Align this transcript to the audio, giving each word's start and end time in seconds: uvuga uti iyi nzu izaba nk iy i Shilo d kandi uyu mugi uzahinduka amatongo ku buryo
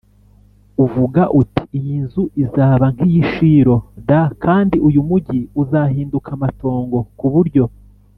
uvuga 0.83 1.21
uti 1.41 1.63
iyi 1.77 1.95
nzu 2.03 2.23
izaba 2.43 2.85
nk 2.93 3.01
iy 3.07 3.15
i 3.21 3.25
Shilo 3.31 3.75
d 4.07 4.09
kandi 4.43 4.75
uyu 4.87 5.01
mugi 5.09 5.39
uzahinduka 5.61 6.29
amatongo 6.37 6.97
ku 7.17 7.27
buryo 7.35 7.63